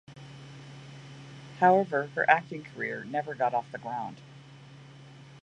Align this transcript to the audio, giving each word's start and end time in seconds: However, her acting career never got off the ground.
However, 1.59 2.07
her 2.15 2.27
acting 2.27 2.63
career 2.63 3.03
never 3.03 3.35
got 3.35 3.53
off 3.53 3.71
the 3.71 3.77
ground. 3.77 4.17